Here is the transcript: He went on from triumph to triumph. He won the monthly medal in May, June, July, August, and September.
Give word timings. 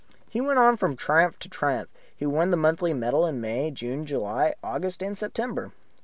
He 0.27 0.41
went 0.41 0.57
on 0.57 0.77
from 0.77 0.95
triumph 0.95 1.37
to 1.37 1.47
triumph. 1.47 1.87
He 2.17 2.25
won 2.25 2.49
the 2.49 2.57
monthly 2.57 2.91
medal 2.91 3.23
in 3.27 3.39
May, 3.39 3.69
June, 3.69 4.03
July, 4.03 4.55
August, 4.63 5.03
and 5.03 5.15
September. 5.15 5.73